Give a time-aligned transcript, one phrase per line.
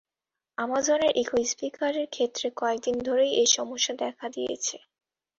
[0.57, 4.77] আমাজনের echo স্পিকারের ক্ষেত্রে কয়েক দিন ধরেই এ সমস্যা দেখা দিয়েছে।